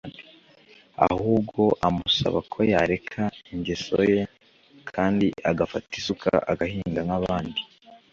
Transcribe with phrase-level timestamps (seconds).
[1.09, 4.21] ahubwo amusaba ko yareka ingeso ye
[4.91, 7.61] kandi agafata isuka agahinga nk’abandi.